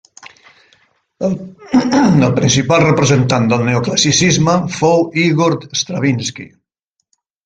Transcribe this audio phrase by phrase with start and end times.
[1.27, 1.33] El
[2.39, 6.47] principal representant del Neoclassicisme fou Ígor Stravinski.